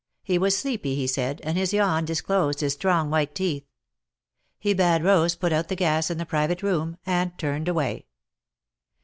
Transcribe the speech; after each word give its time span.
He 0.23 0.39
was 0.39 0.57
sleepy, 0.57 0.95
he 0.95 1.05
said, 1.05 1.41
and 1.43 1.55
his 1.59 1.73
yawn 1.73 2.05
disclosed 2.05 2.61
his 2.61 2.73
strong 2.73 3.11
white 3.11 3.35
teeth. 3.35 3.67
He 4.57 4.73
bade 4.73 5.03
Rose 5.03 5.35
put 5.35 5.53
out 5.53 5.67
the 5.67 5.75
gas 5.75 6.09
in 6.09 6.17
the 6.17 6.25
private 6.25 6.63
room, 6.63 6.97
and 7.05 7.37
turned 7.37 7.67
away. 7.67 8.07